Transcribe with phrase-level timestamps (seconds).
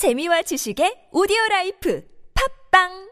[0.00, 2.00] 재미와 지식의 오디오 라이프.
[2.32, 3.09] 팝빵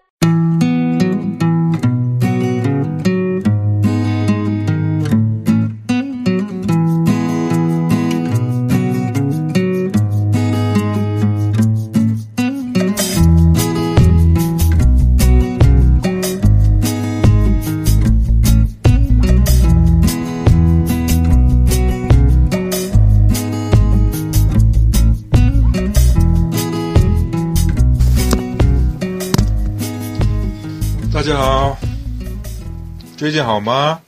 [33.17, 34.01] 最近好吗？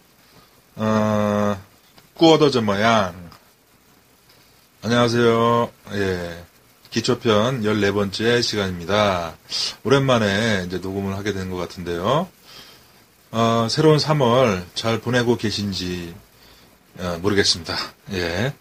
[0.78, 1.58] 嗯、
[2.14, 3.14] 过得怎么样？
[4.82, 5.72] 안녕하세요.
[5.94, 6.44] 예.
[6.92, 9.36] 기초편 14번째 시간입니다.
[9.84, 12.28] 오랜만에 이제 녹음을 하게 된 것 같은데요.
[13.32, 16.14] 어, 새로운 3월 잘 보내고 계신지
[17.00, 17.76] 어, 모르겠습니다.
[18.14, 18.54] 예.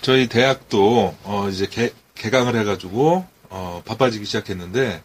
[0.00, 5.02] 저희 대학도 어, 이제 개, 개강을 해가지고 어, 바빠지기 시작했는데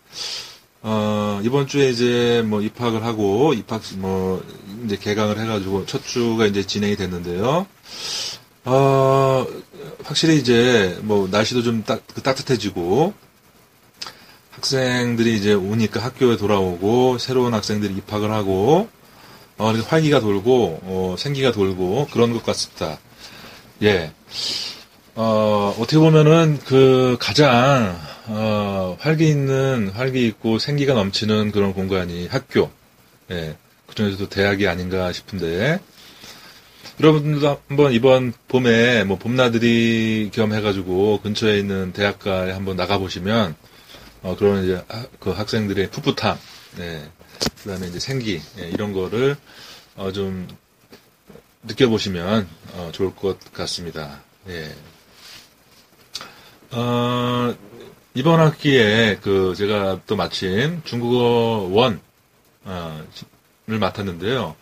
[0.88, 4.40] 어, 이번 주에 이제 뭐 입학을 하고 입학 뭐
[4.84, 7.66] 이제 개강을 해가지고 첫 주가 이제 진행이 됐는데요.
[8.66, 9.46] 어,
[10.04, 13.14] 확실히 이제 뭐 날씨도 좀 따, 그 따뜻해지고
[14.52, 18.88] 학생들이 이제 오니까 학교에 돌아오고 새로운 학생들이 입학을 하고
[19.58, 23.00] 어, 활기가 돌고 어, 생기가 돌고 그런 것 같습니다.
[23.82, 24.12] 예.
[25.16, 32.70] 어, 어떻게 보면은 그 가장 어, 활기 있는 활기 있고 생기가 넘치는 그런 공간이 학교.
[33.30, 33.56] 예.
[33.86, 35.80] 그중에서도 대학이 아닌가 싶은데
[37.00, 43.54] 여러분들도 한번 이번 봄에 뭐 봄나들이 겸 해가지고 근처에 있는 대학가에 한번 나가 보시면
[44.22, 46.38] 어, 그런 이제 하- 그 학생들의 풋풋함,
[46.80, 47.02] 예.
[47.62, 49.36] 그다음에 이제 생기 예, 이런 거를
[49.94, 50.48] 어, 좀
[51.62, 54.20] 느껴보시면 어, 좋을 것 같습니다.
[54.48, 54.74] 예.
[56.72, 57.54] 어,
[58.16, 62.00] 이번 학기에 그 제가 또 마침 중국어 원
[62.64, 63.04] 어,
[63.66, 64.56] 를 맡았는데요.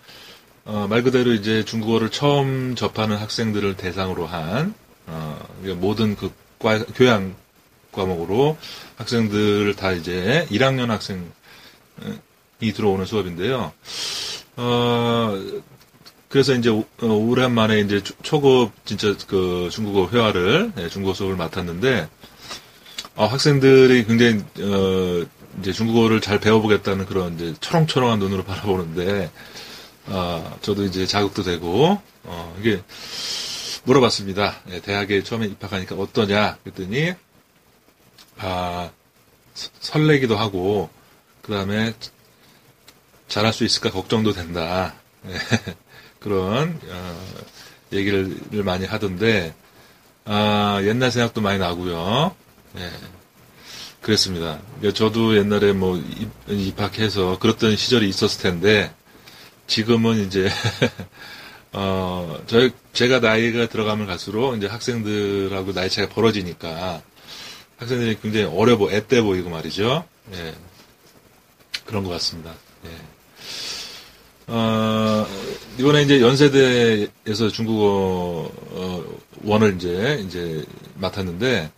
[0.64, 4.74] 어, 말 그대로 이제 중국어를 처음 접하는 학생들을 대상으로 한
[5.06, 5.38] 어,
[5.76, 7.36] 모든 그 과, 교양
[7.92, 8.58] 과목으로
[8.96, 11.22] 학생들을 다 이제 1학년 학생이
[12.74, 13.72] 들어오는 수업인데요.
[14.56, 15.38] 어,
[16.28, 21.36] 그래서 이제 오- 어, 오랜만에 이제 초- 초급 진짜 그 중국어 회화를 예, 중국어 수업을
[21.36, 22.08] 맡았는데
[23.16, 25.26] 어, 학생들이 굉장히 어,
[25.60, 29.30] 이제 중국어를 잘 배워보겠다는 그런 이제 초롱초롱한 눈으로 바라보는데
[30.06, 32.82] 어, 저도 이제 자극도 되고 어, 이게
[33.84, 34.62] 물어봤습니다.
[34.70, 37.12] 예, 대학에 처음에 입학하니까 어떠냐 그랬더니
[38.38, 38.90] 아
[39.54, 40.90] 서- 설레기도 하고
[41.42, 41.94] 그 다음에
[43.28, 44.94] 잘할 수 있을까 걱정도 된다.
[45.28, 45.34] 예,
[46.18, 47.26] 그런 어,
[47.92, 49.54] 얘기를 많이 하던데
[50.24, 52.34] 아, 옛날 생각도 많이 나고요.
[52.76, 52.90] 예,
[54.00, 54.60] 그랬습니다.
[54.94, 58.92] 저도 옛날에 뭐 입- 입학해서 그랬던 시절이 있었을 텐데
[59.66, 60.50] 지금은 이제
[61.72, 67.02] 어, 저 제가 나이가 들어가면 갈수록 이제 학생들하고 나이 차이가 벌어지니까
[67.78, 70.04] 학생들이 굉장히 어려 보, 앳돼 보이고 말이죠.
[70.34, 70.54] 예.
[71.84, 72.54] 그런 것 같습니다.
[72.86, 72.90] 예.
[74.46, 75.26] 어,
[75.78, 79.04] 이번에 이제 연세대에서 중국어 어,
[79.42, 80.64] 원을 이제 이제
[80.96, 81.70] 맡았는데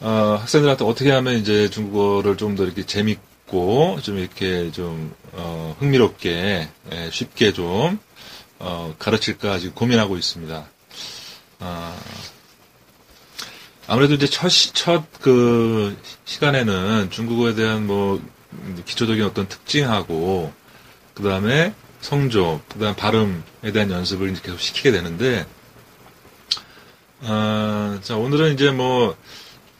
[0.00, 6.68] 어, 학생들한테 어떻게 하면 이제 중국어를 좀 더 이렇게 재밌고 좀 이렇게 좀 어, 흥미롭게
[6.92, 7.98] 예, 쉽게 좀
[8.58, 10.66] 어, 가르칠까 지금 고민하고 있습니다.
[11.60, 11.96] 어,
[13.86, 18.20] 아무래도 이제 첫, 시- 첫, 그, 시간에는 중국어에 대한 뭐,
[18.84, 20.52] 기초적인 어떤 특징하고,
[21.14, 21.72] 그 다음에
[22.02, 25.46] 성조, 그 다음 발음에 대한 연습을 계속 시키게 되는데,
[27.22, 29.16] 아, 자, 오늘은 이제 뭐,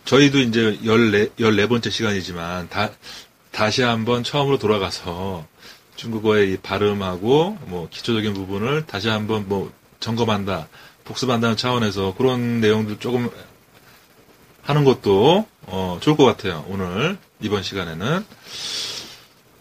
[0.09, 2.91] 저희도 이제 14, 14번째 시간이지만, 다,
[3.51, 5.47] 다시 한번 처음으로 돌아가서
[5.97, 9.71] 중국어의 이 발음하고, 뭐, 기초적인 부분을 다시 한번 뭐,
[10.01, 10.69] 점검한다,
[11.05, 13.29] 복습한다는 차원에서 그런 내용들 조금
[14.63, 16.65] 하는 것도, 어, 좋을 것 같아요.
[16.69, 18.25] 오늘, 이번 시간에는.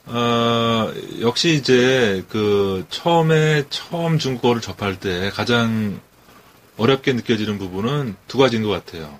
[0.05, 5.99] 어, 역시 이제 그 처음에 처음 중국어를 접할 때 가장
[6.77, 9.19] 어렵게 느껴지는 부분은 두 가지인 것 같아요.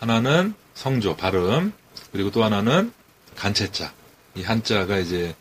[0.00, 1.72] 하나는 성조, 발음,
[2.12, 2.92] 그리고 또 하나는
[3.36, 3.92] 간체자.
[4.34, 5.34] 이 한자가 이제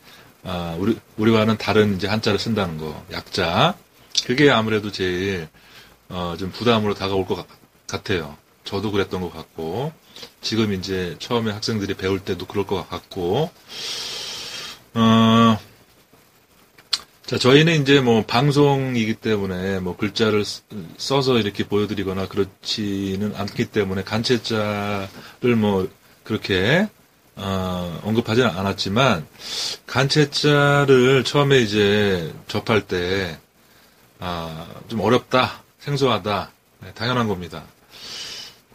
[0.43, 3.75] 아, 우리 우리와는 다른 이제 한자를 쓴다는 거, 약자.
[4.25, 5.47] 그게 아무래도 제일
[6.09, 7.47] 어, 좀 부담으로 다가올 것 같-
[7.87, 8.37] 같아요.
[8.63, 9.91] 저도 그랬던 것 같고
[10.41, 13.49] 지금 이제 처음에 학생들이 배울 때도 그럴 것 같고
[14.93, 15.59] 어,
[17.25, 20.61] 자, 저희는 이제 뭐 방송이기 때문에 뭐 글자를 쓰-
[20.97, 25.89] 써서 이렇게 보여드리거나 그렇지는 않기 때문에 간체자를 뭐
[26.23, 26.87] 그렇게
[27.35, 29.25] 어, 언급하지는 않았지만
[29.87, 33.37] 간체자를 처음에 이제 접할 때
[34.19, 37.63] 아, 좀 어렵다, 생소하다, 네, 당연한 겁니다.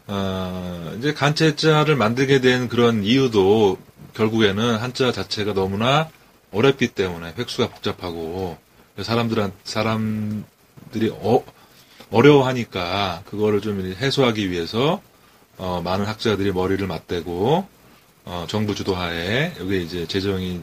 [0.06, 3.78] 어, 이제 간체자를 만들게 된 그런 이유도
[4.14, 6.08] 결국에는 한자 자체가 너무나
[6.52, 8.56] 어렵기 때문에 획수가 복잡하고
[9.00, 11.44] 사람들한 사람들이 어,
[12.10, 15.00] 어려워하니까 그거를 좀 해소하기 위해서
[15.56, 17.66] 어, 많은 학자들이 머리를 맞대고
[18.24, 20.60] 어, 정부 주도하에 여기 이제 제정이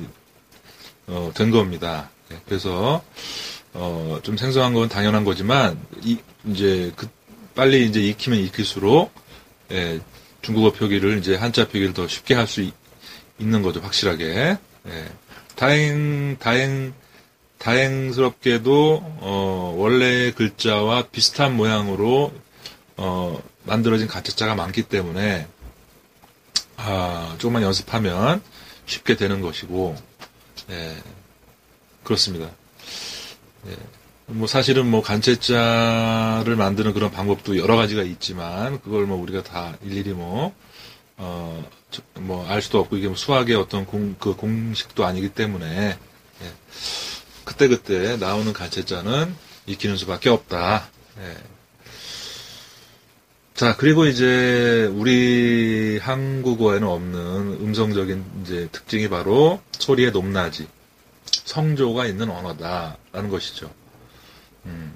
[1.07, 2.09] 어, 된 겁니다.
[2.29, 3.03] 네, 그래서
[3.73, 7.07] 어, 좀 생소한 건 당연한 거지만 이, 이제 그
[7.53, 9.11] 빨리 이제 익히면 익힐수록
[9.71, 9.99] 예,
[10.41, 12.69] 중국어 표기를 이제 한자 표기를 더 쉽게 할 수
[13.39, 14.57] 있는 거죠 확실하게.
[14.87, 15.11] 예.
[15.56, 16.94] 다행 다행
[17.57, 22.34] 다행스럽게도 어, 원래 글자와 비슷한 모양으로
[22.98, 25.48] 어, 만들어진 가짜자가 많기 때문에
[26.78, 28.42] 아, 조금만 연습하면
[28.86, 29.96] 쉽게 되는 것이고
[30.69, 30.96] 예,
[32.04, 32.52] 그렇습니다.
[33.68, 33.75] 예,
[34.28, 40.12] 뭐 사실은 뭐 간체자를 만드는 그런 방법도 여러 가지가 있지만 그걸 뭐 우리가 다 일일이
[40.12, 40.54] 뭐
[41.17, 41.69] 어,
[42.15, 45.97] 뭐, 알 수도 없고, 이게 뭐 수학의 어떤 공, 그 공식도 아니기 때문에,
[46.41, 46.53] 예.
[47.45, 49.35] 그때그때 나오는 간체자는
[49.67, 50.89] 익히는 수밖에 없다.
[51.19, 51.38] 예.
[53.53, 57.21] 자, 그리고 이제 우리 한국어에는 없는
[57.61, 60.68] 음성적인 이제 특징이 바로 소리의 높낮이,
[61.45, 63.71] 성조가 있는 언어다라는 것이죠.
[64.65, 64.94] 음.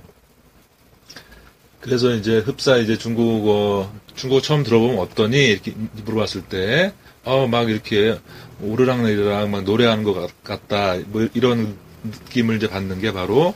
[1.81, 5.37] 그래서 이제 흡사 이제 중국어 중국어 처음 들어보면 어떠니?
[5.45, 5.73] 이렇게
[6.05, 6.93] 물어봤을 때
[7.25, 8.17] 어 막 이렇게
[8.61, 10.97] 오르락 내리락 막 노래하는 것 같다.
[11.07, 13.55] 뭐 이런 느낌을 이제 받는 게 바로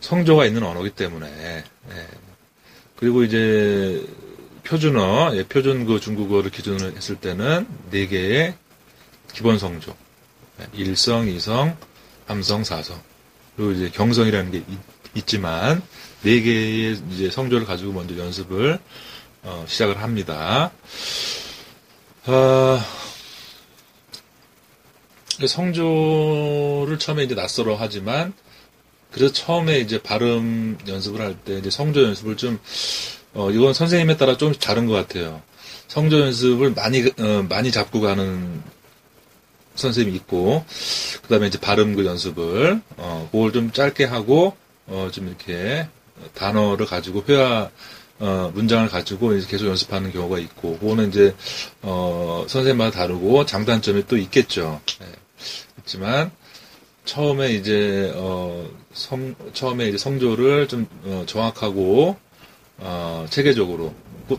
[0.00, 1.26] 성조가 있는 언어기 때문에.
[1.26, 2.06] 예.
[2.96, 4.04] 그리고 이제
[4.64, 8.54] 표준어 예, 표준 그 중국어를 기준으로 했을 때는 네 개의
[9.32, 9.94] 기본 성조.
[10.60, 11.76] 예, 일성, 이성,
[12.26, 13.00] 삼성, 사성.
[13.56, 14.62] 그리고 이제 경성이라는 게
[15.14, 15.82] 있, 지만
[16.22, 18.78] 네 개의 이제 성조를 가지고 먼저 연습을
[19.42, 20.70] 어, 시작을 합니다.
[22.26, 22.80] 어,
[25.46, 28.32] 성조를 처음에 이제 낯설어 하지만
[29.10, 32.58] 그래서 처음에 이제 발음 연습을 할 때 이제 성조 연습을 좀
[33.34, 35.42] 어, 이건 선생님에 따라 좀 다른 것 같아요.
[35.88, 38.62] 성조 연습을 많이 어, 많이 잡고 가는
[39.74, 40.64] 선생님이 있고
[41.22, 44.56] 그다음에 이제 발음 그 연습을 어, 그걸 좀 짧게 하고
[44.86, 45.86] 어, 좀 이렇게
[46.34, 47.70] 단어를 가지고 회화
[48.22, 51.34] 어, 문장을 가지고 계속 연습하는 경우가 있고, 그거는 이제,
[51.82, 54.80] 어, 선생님마다 다르고 장단점이 또 있겠죠.
[55.00, 55.06] 네.
[55.80, 56.30] 있지만,
[57.04, 62.16] 처음에 이제, 어, 성, 처음에 이제 성조를 좀, 어, 정확하고,
[62.78, 63.92] 어, 체계적으로,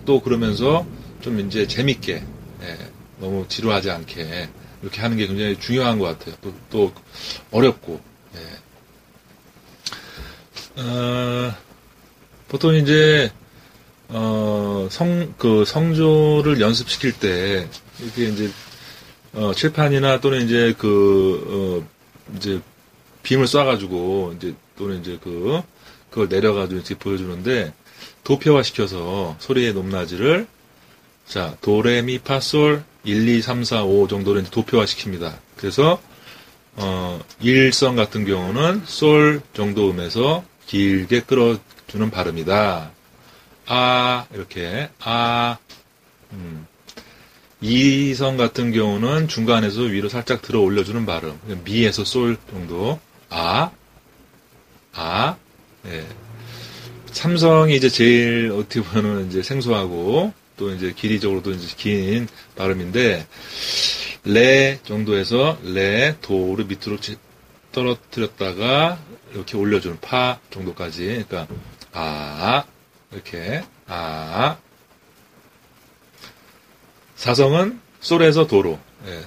[0.05, 0.85] 또 그러면서
[1.21, 2.23] 좀 이제 재밌게,
[2.61, 2.77] 예,
[3.19, 4.49] 너무 지루하지 않게,
[4.81, 6.35] 이렇게 하는 게 굉장히 중요한 것 같아요.
[6.41, 6.93] 또, 또
[7.51, 7.99] 어렵고,
[8.35, 8.39] 예.
[10.75, 11.55] 어,
[12.47, 13.31] 보통 이제,
[14.09, 17.67] 어, 성, 그 성조를 연습시킬 때,
[18.01, 18.49] 이렇게 이제,
[19.33, 22.59] 어, 칠판이나 또는 이제 그, 어, 이제,
[23.21, 25.61] 빔을 쏴가지고, 이제, 또는 이제 그,
[26.09, 27.73] 그걸 내려가지고 이렇게 보여주는데,
[28.23, 30.47] 도표화 시켜서 소리의 높낮이를,
[31.27, 35.35] 자, 도레미 파솔 1, 2, 3, 4, 5 정도를 이제 도표화 시킵니다.
[35.55, 36.01] 그래서,
[36.75, 42.91] 어, 일성 같은 경우는 솔 정도 음에서 길게 끌어주는 발음이다.
[43.65, 45.57] 아, 이렇게, 아,
[46.31, 46.67] 음.
[47.61, 51.39] 이성 같은 경우는 중간에서 위로 살짝 들어 올려주는 발음.
[51.63, 52.99] 미에서 솔 정도.
[53.29, 53.71] 아,
[54.93, 55.37] 아,
[55.85, 56.05] 예.
[57.11, 63.25] 삼성이 이제 제일 어떻게 보면 이제 생소하고 또 이제 길이적으로도 이제 긴 발음인데,
[64.25, 66.97] 레 정도에서 레, 도를 밑으로
[67.73, 68.97] 떨어뜨렸다가
[69.33, 71.25] 이렇게 올려주는 파 정도까지.
[71.27, 71.53] 그러니까,
[71.91, 72.63] 아,
[73.11, 74.57] 이렇게 아
[77.15, 79.25] 사성은 솔에서 도로 예.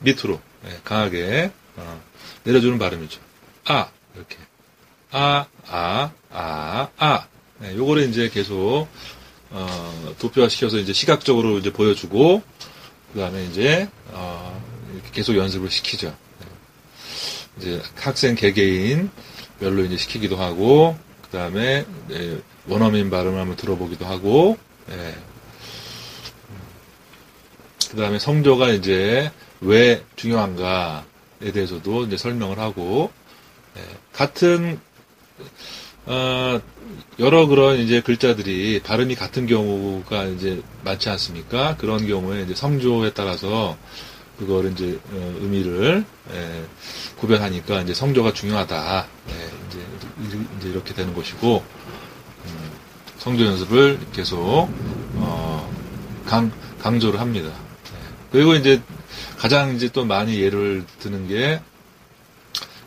[0.00, 0.80] 밑으로 예.
[0.84, 2.02] 강하게 어.
[2.44, 3.20] 내려주는 발음이죠.
[3.66, 4.36] 아 이렇게
[5.10, 7.26] 아 아 아아
[7.62, 7.76] 예.
[7.76, 8.88] 요거를 이제 계속
[9.50, 12.42] 어, 도표화 시켜서 이제 시각적으로 이제 보여주고
[13.12, 14.62] 그 다음에 이제 어,
[15.12, 16.14] 계속 연습을 시키죠.
[17.58, 17.76] 예.
[17.76, 24.56] 이제 학생 개개인별로 이제 시키기도 하고 그 다음에 예, 원어민 발음을 한번 들어보기도 하고
[24.90, 25.14] 예.
[27.90, 33.10] 그 다음에 성조가 이제 왜 중요한가에 대해서도 이제 설명을 하고
[33.76, 33.82] 예.
[34.12, 34.80] 같은
[36.06, 36.60] 어,
[37.18, 41.76] 여러 그런 이제 글자들이 발음이 같은 경우가 이제 많지 않습니까?
[41.76, 43.76] 그런 경우에 이제 성조에 따라서
[44.38, 46.64] 그거를 이제 어, 의미를 예,
[47.16, 49.06] 구별하니까 이제 성조가 중요하다.
[49.30, 51.64] 예, 이제 이제 이렇게 되는 것이고
[52.46, 52.70] 음,
[53.18, 54.68] 성조 연습을 계속
[55.16, 55.72] 어,
[56.26, 57.48] 강 강조를 합니다.
[57.48, 57.96] 예.
[58.30, 58.80] 그리고 이제
[59.36, 61.60] 가장 이제 또 많이 예를 드는 게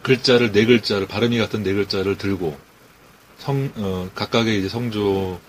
[0.01, 2.57] 글자를 네 글자를 발음이 같은 네 글자를 들고
[3.37, 5.39] 성 어, 각각의 이제 성조를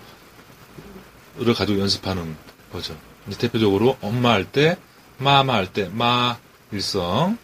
[1.55, 2.37] 가지고 연습하는
[2.73, 2.97] 거죠.
[3.29, 4.77] 이제 대표적으로 엄마 할 때,
[5.19, 6.39] 마마 할 때, 마
[6.71, 7.39] 일성.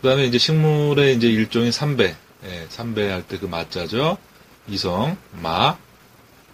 [0.00, 4.18] 그다음에 이제 식물의 이제 일종인 삼배, 예, 삼배 할 때 그 마자죠.
[4.68, 5.76] 이성, 마,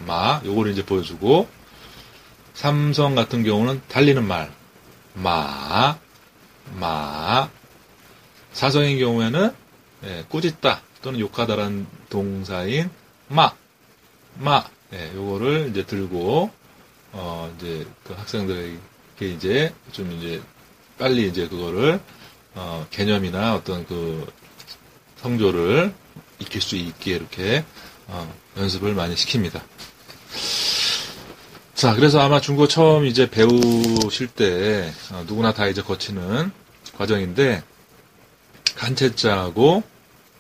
[0.06, 1.48] 마, 요거를 이제 보여주고
[2.54, 4.50] 삼성 같은 경우는 달리는 말,
[5.14, 5.98] 마,
[6.78, 7.48] 마.
[8.52, 9.54] 사성인 경우에는
[10.04, 12.90] 예, 꾸짖다 또는 욕하다라는 동사인
[13.28, 13.52] 마,
[14.38, 16.50] 마, 예, 요거를 이제 들고,
[17.12, 18.78] 어, 이제 그 학생들
[19.18, 20.40] 에게 이제 좀 이제
[20.96, 22.00] 빨리 이제 그거를,
[22.54, 24.26] 어, 개념이나 어떤 그
[25.16, 25.92] 성조를
[26.38, 27.64] 익힐 수 있게 이렇게,
[28.06, 29.60] 어, 연습을 많이 시킵니다.
[31.74, 36.50] 자, 그래서 아마 중국어 처음 이제 배우실 때, 어, 누구나 다 이제 거치는
[36.96, 37.62] 과정인데,
[38.76, 39.82] 간체자하고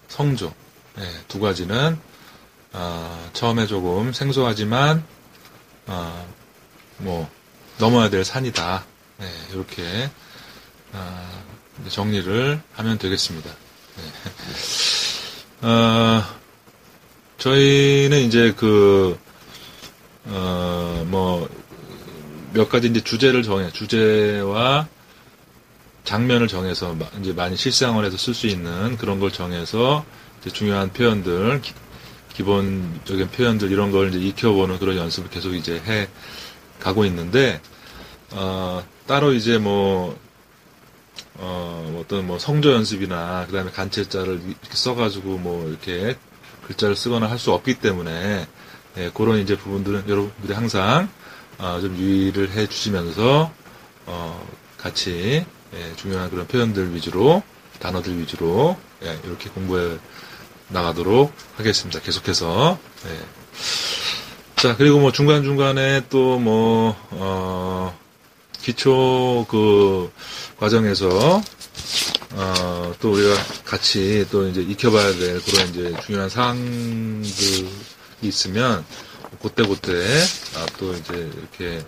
[0.08, 0.54] 성조,
[0.98, 1.98] 예, 두 가지는
[2.72, 5.04] 어, 처음에 조금 생소하지만
[5.86, 6.28] 어,
[6.98, 7.28] 뭐
[7.78, 8.84] 넘어야 될 산이다.
[9.18, 10.10] 네, 이렇게
[10.92, 11.42] 어,
[11.88, 13.50] 정리를 하면 되겠습니다.
[13.96, 15.68] 네.
[15.68, 16.24] 어,
[17.38, 19.18] 저희는 이제 그
[20.26, 21.48] 어, 뭐
[22.52, 24.88] 몇 가지 이제 주제를 정해 주제와
[26.04, 30.04] 장면을 정해서 이제 많이 실생활에서 쓸 수 있는 그런 걸 정해서
[30.52, 36.08] 중요한 표현들 기 본적인 표현들 이런 걸 이제 익혀보는 그런 연습을 계속 이제 해
[36.80, 37.60] 가고 있는데
[38.32, 40.18] 어, 따로 이제 뭐
[41.34, 46.16] 어, 어떤 뭐 성조 연습이나 그다음에 간체자를 이렇게 써가지고 뭐 이렇게
[46.66, 48.46] 글자를 쓰거나 할 수 없기 때문에
[48.98, 51.08] 예, 그런 이제 부분들은 여러분들이 항상
[51.58, 53.52] 어, 좀 유의를 해 주시면서
[54.06, 55.44] 어, 같이
[55.74, 57.42] 예, 중요한 그런 표현들 위주로
[57.78, 59.98] 단어들 위주로 예, 이렇게 공부해
[60.68, 62.00] 나가도록 하겠습니다.
[62.00, 62.78] 계속해서.
[63.04, 63.18] 네.
[64.60, 67.96] 자, 그리고 뭐 중간중간에 또 뭐, 어,
[68.60, 70.10] 기초 그
[70.58, 71.40] 과정에서,
[72.32, 73.34] 어, 또 우리가
[73.64, 77.68] 같이 또 이제 익혀봐야 될 그런 이제 중요한 사항들이
[78.22, 78.84] 있으면,
[79.40, 79.92] 그때그때
[80.56, 81.80] 아, 또 이제 이렇게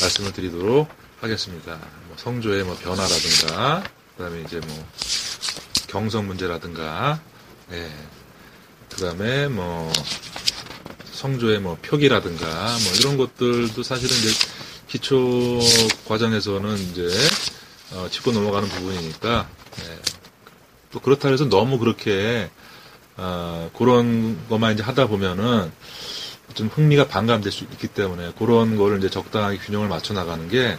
[0.00, 0.88] 말씀을 드리도록
[1.20, 1.78] 하겠습니다.
[2.08, 3.84] 뭐 성조의 뭐 변화라든가,
[4.16, 4.86] 그 다음에 이제 뭐
[5.86, 7.20] 경성 문제라든가,
[7.70, 7.88] 예.
[8.88, 9.92] 그 다음에 뭐,
[11.20, 14.30] 성조의 뭐 표기라든가 뭐 이런 것들도 사실은 이제
[14.88, 15.60] 기초
[16.08, 17.08] 과정에서는 이제
[17.92, 19.46] 어, 짚고 넘어가는 부분이니까
[19.80, 19.98] 예.
[20.90, 22.48] 또 그렇다 해서 너무 그렇게
[23.18, 25.70] 어, 그런 것만 이제 하다 보면은
[26.54, 30.78] 좀 흥미가 반감될 수 있기 때문에 그런 거를 이제 적당하게 균형을 맞춰 나가는 게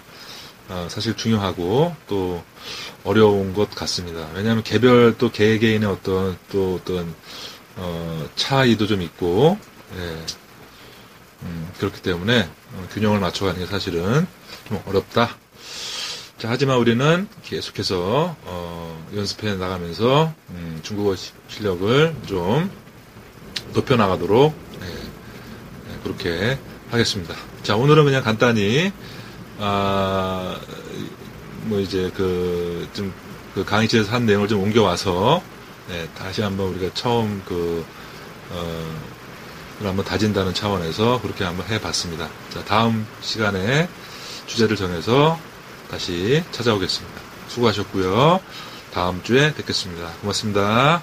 [0.70, 2.44] 어, 사실 중요하고 또
[3.04, 4.28] 어려운 것 같습니다.
[4.34, 7.14] 왜냐하면 개별 또 개개인의 어떤 또 어떤
[7.76, 9.60] 어, 차이도 좀 있고
[9.98, 10.18] 예.
[11.44, 14.28] 음, 그렇기 때문에 어, 균형을 맞춰가는 게 사실은
[14.68, 15.36] 좀 어렵다.
[16.38, 21.16] 자, 하지만 우리는 계속해서 어, 연습해 나가면서 음, 중국어
[21.48, 22.72] 실력을 좀
[23.74, 26.58] 높여 나가도록 예, 예, 그렇게
[26.90, 27.36] 하겠습니다.
[27.64, 28.92] 자, 오늘은 그냥 간단히
[29.64, 30.60] 아,
[31.66, 33.14] 뭐 이제 그, 좀,
[33.54, 35.44] 그 강의실에서 한 내용을 좀 옮겨와서,
[35.88, 37.86] 네, 다시 한번 우리가 처음 그,
[38.50, 39.02] 어,
[39.90, 42.30] 한번 다진다는 차원에서 그렇게 한번 해봤습니다.
[42.54, 43.90] 자, 다음 시간에
[44.48, 45.40] 주제를 정해서
[45.90, 47.22] 다시 찾아오겠습니다.
[47.48, 48.40] 수고하셨고요.
[48.94, 50.10] 다음 주에 뵙겠습니다.
[50.22, 51.02] 고맙습니다.